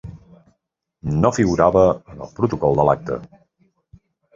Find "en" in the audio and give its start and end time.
2.15-2.27